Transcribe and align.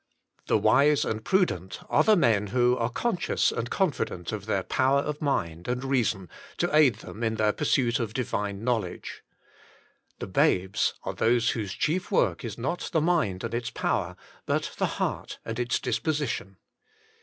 The 0.47 0.57
wise 0.57 1.05
and 1.05 1.23
prudent 1.23 1.77
are 1.87 2.03
the 2.03 2.15
men 2.15 2.47
who 2.47 2.75
are 2.75 2.89
con 2.89 3.17
scious 3.17 3.55
and 3.55 3.69
confident 3.69 4.31
of 4.31 4.47
their 4.47 4.63
power 4.63 5.01
of 5.01 5.21
mind 5.21 5.67
and 5.67 5.83
reason 5.83 6.27
to 6.57 6.75
aid 6.75 6.95
them 6.95 7.23
in 7.23 7.35
their 7.35 7.53
pursuit 7.53 7.99
of 7.99 8.15
Divine 8.15 8.63
Knowledge. 8.63 9.23
The 10.17 10.25
babes 10.25 10.95
are 11.03 11.13
those 11.13 11.51
whose 11.51 11.73
chief 11.73 12.09
work 12.11 12.43
is 12.43 12.57
not 12.57 12.89
the 12.91 12.99
mind 13.01 13.43
and 13.43 13.53
its 13.53 13.69
power, 13.69 14.15
but 14.47 14.71
the 14.79 14.87
heart 14.97 15.37
and 15.45 15.59
its 15.59 15.79
disposition. 15.79 16.57